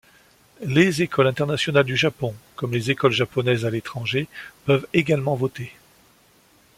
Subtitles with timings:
[0.65, 4.27] Les écoles internationales du Japon comme les écoles japonaises à l'étranger
[4.65, 5.75] peuvent également voter.